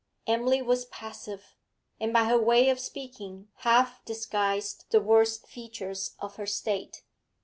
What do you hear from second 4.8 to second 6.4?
the worst features of